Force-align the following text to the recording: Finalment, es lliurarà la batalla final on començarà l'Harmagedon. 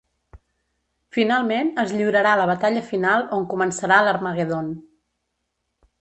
Finalment, 1.17 1.69
es 1.83 1.93
lliurarà 1.99 2.31
la 2.41 2.47
batalla 2.53 2.83
final 2.89 3.27
on 3.39 3.47
començarà 3.55 4.03
l'Harmagedon. 4.07 4.77